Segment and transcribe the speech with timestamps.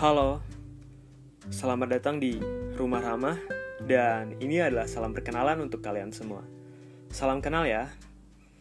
[0.00, 0.40] Halo,
[1.52, 2.40] selamat datang di
[2.72, 3.36] Rumah Ramah
[3.84, 6.40] dan ini adalah salam perkenalan untuk kalian semua.
[7.12, 7.92] Salam kenal ya.